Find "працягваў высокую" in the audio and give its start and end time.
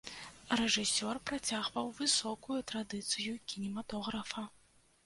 1.31-2.59